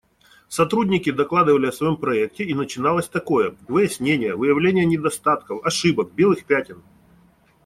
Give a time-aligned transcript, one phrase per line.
[0.47, 6.81] Сотрудники докладывали о своем проекте, и начиналось такое: выяснения, выявление недостатков, ошибок, белых пятен.